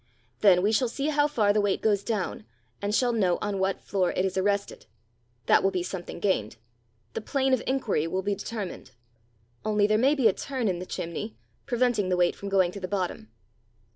[0.39, 2.43] Then we shall see how far the weight goes down,
[2.81, 4.87] and shall know on what floor it is arrested.
[5.45, 6.55] That will be something gained:
[7.13, 8.93] the plane of inquiry will be determined.
[9.63, 11.37] Only there may be a turn in the chimney,
[11.67, 13.29] preventing the weight from going to the bottom."